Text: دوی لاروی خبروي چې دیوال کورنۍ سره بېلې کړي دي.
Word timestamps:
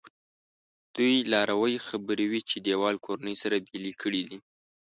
دوی 0.95 1.15
لاروی 1.33 1.75
خبروي 1.87 2.41
چې 2.49 2.57
دیوال 2.67 2.95
کورنۍ 3.05 3.35
سره 3.43 3.55
بېلې 3.67 3.93
کړي 4.01 4.21
دي. 4.29 4.37